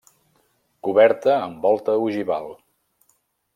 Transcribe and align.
Coberta 0.87 1.35
amb 1.35 1.61
volta 1.69 1.97
ogival. 2.07 2.51